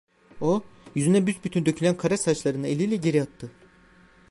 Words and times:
O, 0.41 0.63
yüzüne 0.95 1.27
büsbütün 1.27 1.65
dökülen 1.65 1.97
kara 1.97 2.17
saçlarını 2.17 2.67
eliyle 2.67 2.95
geriye 2.95 3.23
attı. 3.23 3.51